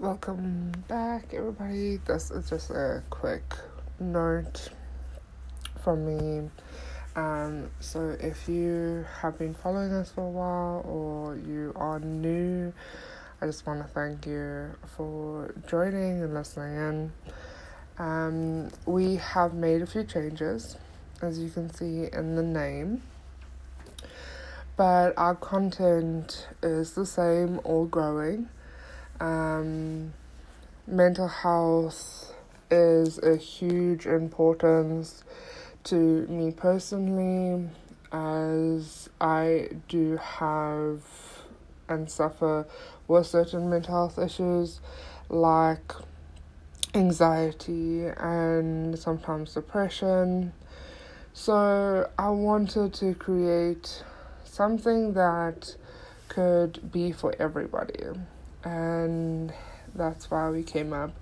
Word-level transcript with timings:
Welcome 0.00 0.72
back, 0.88 1.34
everybody. 1.34 1.98
This 1.98 2.30
is 2.30 2.48
just 2.48 2.70
a 2.70 3.02
quick 3.10 3.52
note 3.98 4.70
from 5.84 6.06
me. 6.06 6.48
Um, 7.16 7.70
so, 7.80 8.16
if 8.18 8.48
you 8.48 9.04
have 9.20 9.36
been 9.36 9.52
following 9.52 9.92
us 9.92 10.10
for 10.10 10.22
a 10.22 10.30
while 10.30 10.82
or 10.88 11.36
you 11.36 11.74
are 11.76 12.00
new, 12.00 12.72
I 13.42 13.44
just 13.44 13.66
want 13.66 13.86
to 13.86 13.92
thank 13.92 14.24
you 14.24 14.70
for 14.96 15.54
joining 15.68 16.22
and 16.22 16.32
listening 16.32 16.76
in. 16.76 17.12
Um, 17.98 18.70
we 18.86 19.16
have 19.16 19.52
made 19.52 19.82
a 19.82 19.86
few 19.86 20.04
changes, 20.04 20.78
as 21.20 21.38
you 21.38 21.50
can 21.50 21.68
see 21.68 22.08
in 22.10 22.36
the 22.36 22.42
name, 22.42 23.02
but 24.78 25.12
our 25.18 25.34
content 25.34 26.48
is 26.62 26.94
the 26.94 27.04
same 27.04 27.60
or 27.64 27.86
growing. 27.86 28.48
Um, 29.20 30.14
mental 30.86 31.28
health 31.28 32.32
is 32.70 33.18
a 33.18 33.36
huge 33.36 34.06
importance 34.06 35.22
to 35.84 36.26
me 36.26 36.52
personally, 36.52 37.68
as 38.12 39.10
I 39.20 39.68
do 39.88 40.16
have 40.16 41.02
and 41.86 42.10
suffer 42.10 42.66
with 43.08 43.26
certain 43.26 43.68
mental 43.68 43.92
health 43.92 44.18
issues 44.18 44.80
like 45.28 45.92
anxiety 46.94 48.06
and 48.06 48.98
sometimes 48.98 49.52
depression. 49.52 50.52
So, 51.34 52.08
I 52.18 52.30
wanted 52.30 52.94
to 52.94 53.14
create 53.14 54.02
something 54.44 55.12
that 55.12 55.76
could 56.28 56.90
be 56.90 57.12
for 57.12 57.34
everybody 57.38 58.06
and 58.64 59.52
that's 59.94 60.30
why 60.30 60.50
we 60.50 60.62
came 60.62 60.92
up 60.92 61.12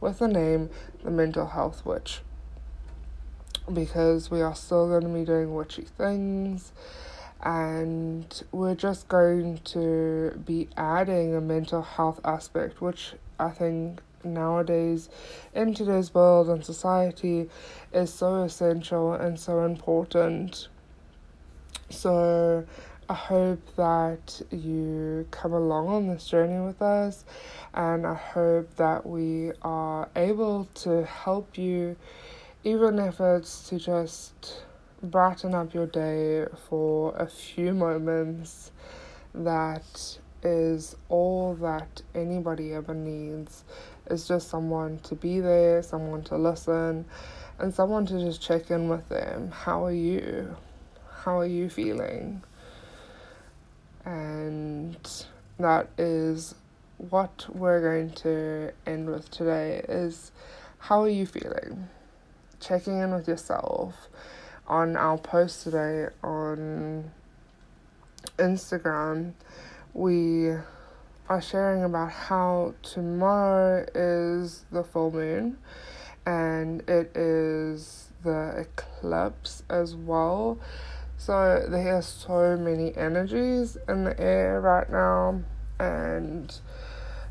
with 0.00 0.18
the 0.18 0.28
name 0.28 0.70
the 1.04 1.10
mental 1.10 1.46
health 1.48 1.84
witch. 1.84 2.20
Because 3.72 4.30
we 4.30 4.42
are 4.42 4.54
still 4.54 4.88
going 4.88 5.02
to 5.02 5.08
be 5.08 5.24
doing 5.24 5.54
witchy 5.54 5.82
things 5.82 6.72
and 7.42 8.44
we're 8.52 8.74
just 8.74 9.08
going 9.08 9.58
to 9.58 10.40
be 10.46 10.68
adding 10.76 11.34
a 11.34 11.40
mental 11.40 11.82
health 11.82 12.18
aspect 12.24 12.80
which 12.80 13.12
i 13.38 13.50
think 13.50 14.00
nowadays 14.26 15.08
in 15.54 15.74
today's 15.74 16.12
world 16.12 16.48
and 16.48 16.64
society 16.64 17.48
is 17.92 18.12
so 18.12 18.42
essential 18.42 19.12
and 19.12 19.38
so 19.38 19.64
important. 19.64 20.68
So 21.88 22.66
I 23.08 23.14
hope 23.14 23.76
that 23.76 24.42
you 24.50 25.28
come 25.30 25.52
along 25.52 25.86
on 25.86 26.08
this 26.08 26.26
journey 26.26 26.58
with 26.66 26.82
us, 26.82 27.24
and 27.72 28.04
I 28.04 28.14
hope 28.14 28.74
that 28.76 29.06
we 29.06 29.52
are 29.62 30.08
able 30.16 30.64
to 30.82 31.04
help 31.04 31.56
you, 31.56 31.94
even 32.64 32.98
if 32.98 33.20
it's 33.20 33.68
to 33.68 33.78
just 33.78 34.64
brighten 35.04 35.54
up 35.54 35.72
your 35.72 35.86
day 35.86 36.46
for 36.68 37.14
a 37.14 37.28
few 37.28 37.74
moments. 37.74 38.72
That 39.32 40.18
is 40.42 40.96
all 41.08 41.54
that 41.60 42.02
anybody 42.12 42.74
ever 42.74 42.94
needs. 42.94 43.62
Is 44.10 44.26
just 44.26 44.48
someone 44.48 44.98
to 45.04 45.14
be 45.14 45.38
there, 45.38 45.80
someone 45.84 46.24
to 46.24 46.36
listen, 46.36 47.04
and 47.60 47.72
someone 47.72 48.04
to 48.06 48.18
just 48.18 48.42
check 48.42 48.72
in 48.72 48.88
with 48.88 49.08
them. 49.08 49.52
How 49.52 49.84
are 49.84 49.92
you? 49.92 50.56
How 51.22 51.38
are 51.38 51.46
you 51.46 51.70
feeling? 51.70 52.42
And 54.06 55.26
that 55.58 55.88
is 55.98 56.54
what 56.98 57.46
we're 57.52 57.80
going 57.80 58.10
to 58.10 58.72
end 58.86 59.10
with 59.10 59.30
today 59.30 59.84
is 59.88 60.30
how 60.78 61.02
are 61.02 61.08
you 61.08 61.26
feeling? 61.26 61.88
Checking 62.60 62.98
in 62.98 63.12
with 63.12 63.28
yourself 63.28 64.08
on 64.68 64.96
our 64.96 65.18
post 65.18 65.64
today 65.64 66.06
on 66.22 67.10
instagram. 68.38 69.32
We 69.92 70.52
are 71.28 71.42
sharing 71.42 71.82
about 71.82 72.12
how 72.12 72.74
tomorrow 72.82 73.86
is 73.94 74.64
the 74.70 74.84
full 74.84 75.10
moon 75.10 75.58
and 76.24 76.88
it 76.88 77.16
is 77.16 78.08
the 78.22 78.66
eclipse 78.66 79.62
as 79.68 79.94
well 79.96 80.58
so 81.18 81.64
there 81.68 81.96
are 81.96 82.02
so 82.02 82.56
many 82.56 82.96
energies 82.96 83.76
in 83.88 84.04
the 84.04 84.18
air 84.20 84.60
right 84.60 84.88
now, 84.90 85.40
and 85.78 86.58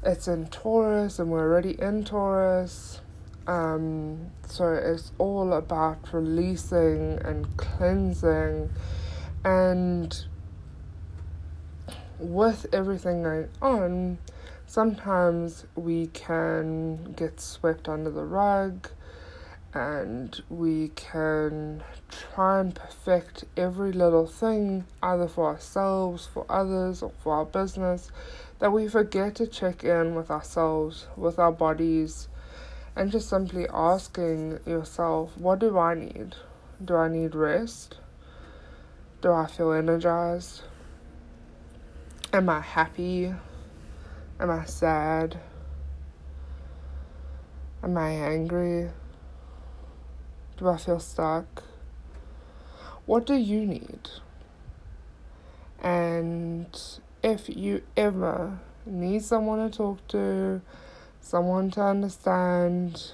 it's 0.03 0.27
in 0.27 0.47
Taurus, 0.47 1.19
and 1.19 1.29
we're 1.29 1.41
already 1.41 1.79
in 1.79 2.03
Taurus. 2.03 3.01
Um, 3.47 4.31
so 4.47 4.73
it's 4.73 5.11
all 5.17 5.53
about 5.53 6.13
releasing 6.13 7.19
and 7.23 7.55
cleansing, 7.57 8.71
and 9.43 10.25
with 12.19 12.65
everything 12.73 13.23
going 13.23 13.49
on, 13.61 14.17
sometimes 14.65 15.65
we 15.75 16.07
can 16.07 17.13
get 17.13 17.39
swept 17.39 17.87
under 17.87 18.09
the 18.09 18.23
rug 18.23 18.89
and 19.75 20.41
we 20.49 20.87
can 20.95 21.83
try 22.09 22.61
and 22.61 22.73
perfect 22.73 23.43
every 23.57 23.91
little 23.91 24.25
thing, 24.25 24.85
either 25.03 25.27
for 25.27 25.47
ourselves, 25.47 26.25
for 26.25 26.45
others, 26.49 27.03
or 27.03 27.11
for 27.21 27.35
our 27.35 27.45
business, 27.45 28.09
that 28.59 28.71
we 28.71 28.87
forget 28.87 29.35
to 29.35 29.45
check 29.45 29.83
in 29.83 30.15
with 30.15 30.31
ourselves, 30.31 31.07
with 31.17 31.37
our 31.37 31.51
bodies, 31.51 32.29
and 32.95 33.11
just 33.11 33.27
simply 33.27 33.67
asking 33.67 34.59
yourself, 34.65 35.37
what 35.37 35.59
do 35.59 35.77
I 35.77 35.93
need? 35.93 36.35
Do 36.83 36.95
I 36.95 37.09
need 37.09 37.35
rest? 37.35 37.97
Do 39.21 39.33
I 39.33 39.45
feel 39.45 39.73
energized? 39.73 40.61
Am 42.31 42.47
I 42.47 42.61
happy? 42.61 43.33
Am 44.39 44.49
I 44.49 44.63
sad? 44.63 45.37
Am 47.83 47.97
I 47.97 48.11
angry? 48.11 48.89
Do 50.57 50.69
I 50.69 50.77
feel 50.77 50.99
stuck? 50.99 51.63
What 53.05 53.25
do 53.25 53.35
you 53.35 53.65
need? 53.65 54.09
And 55.81 56.67
if 57.21 57.49
you 57.49 57.81
ever 57.97 58.59
need 58.85 59.23
someone 59.23 59.69
to 59.69 59.77
talk 59.77 60.07
to, 60.07 60.61
someone 61.19 61.71
to 61.71 61.81
understand, 61.81 63.11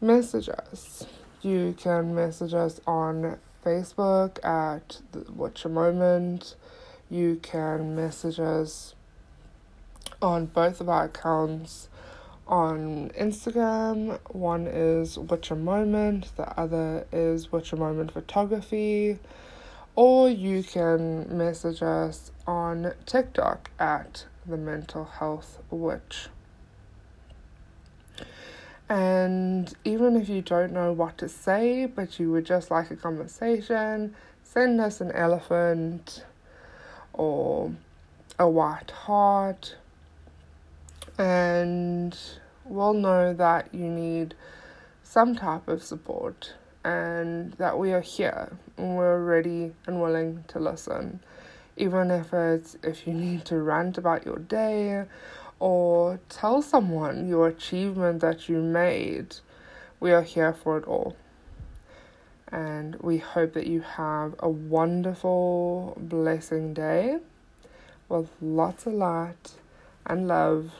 message 0.00 0.48
us. 0.48 1.06
You 1.40 1.74
can 1.78 2.14
message 2.14 2.52
us 2.52 2.80
on 2.86 3.38
Facebook 3.64 4.44
at 4.44 5.00
Witch 5.30 5.64
A 5.64 5.68
Moment. 5.68 6.56
You 7.08 7.38
can 7.42 7.94
message 7.94 8.40
us 8.40 8.96
on 10.20 10.46
both 10.46 10.80
of 10.80 10.88
our 10.88 11.04
accounts 11.04 11.88
on 12.46 13.10
Instagram. 13.18 14.18
One 14.34 14.66
is 14.66 15.18
Witch 15.18 15.50
A 15.50 15.56
Moment, 15.56 16.36
the 16.36 16.48
other 16.58 17.06
is 17.12 17.50
Witch 17.52 17.72
A 17.72 17.76
Moment 17.76 18.12
Photography. 18.12 19.18
Or 19.94 20.28
you 20.28 20.62
can 20.62 21.36
message 21.36 21.82
us 21.82 22.30
on 22.46 22.94
TikTok 23.06 23.70
at 23.78 24.24
The 24.46 24.56
Mental 24.56 25.04
Health 25.04 25.58
Witch. 25.70 26.28
And 28.88 29.72
even 29.84 30.16
if 30.16 30.28
you 30.28 30.42
don't 30.42 30.72
know 30.72 30.92
what 30.92 31.18
to 31.18 31.28
say, 31.28 31.86
but 31.86 32.18
you 32.18 32.30
would 32.32 32.44
just 32.44 32.70
like 32.70 32.90
a 32.90 32.96
conversation, 32.96 34.14
send 34.42 34.80
us 34.80 35.00
an 35.00 35.12
elephant 35.12 36.24
or 37.12 37.72
a 38.38 38.48
white 38.48 38.90
heart 38.90 39.76
and 41.18 42.16
will 42.64 42.94
know 42.94 43.34
that 43.34 43.72
you 43.72 43.88
need 43.88 44.34
some 45.02 45.34
type 45.34 45.68
of 45.68 45.82
support 45.82 46.54
and 46.84 47.52
that 47.54 47.78
we 47.78 47.92
are 47.92 48.00
here 48.00 48.56
and 48.76 48.96
we're 48.96 49.22
ready 49.22 49.72
and 49.86 50.00
willing 50.00 50.44
to 50.48 50.58
listen. 50.58 51.20
Even 51.76 52.10
if 52.10 52.32
it's 52.32 52.76
if 52.82 53.06
you 53.06 53.14
need 53.14 53.44
to 53.46 53.58
rant 53.58 53.98
about 53.98 54.26
your 54.26 54.38
day 54.38 55.04
or 55.58 56.18
tell 56.28 56.60
someone 56.60 57.28
your 57.28 57.48
achievement 57.48 58.20
that 58.20 58.48
you 58.48 58.60
made, 58.60 59.36
we 60.00 60.10
are 60.12 60.22
here 60.22 60.52
for 60.52 60.76
it 60.78 60.84
all. 60.84 61.16
And 62.50 62.96
we 62.96 63.18
hope 63.18 63.54
that 63.54 63.66
you 63.66 63.80
have 63.80 64.34
a 64.40 64.48
wonderful, 64.48 65.96
blessing 65.98 66.74
day 66.74 67.18
with 68.08 68.28
lots 68.42 68.86
of 68.86 68.92
light 68.94 69.52
and 70.04 70.28
love. 70.28 70.72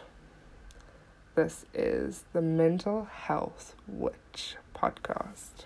This 1.34 1.64
is 1.72 2.24
the 2.34 2.42
Mental 2.42 3.04
Health 3.04 3.74
Witch 3.88 4.56
podcast. 4.76 5.64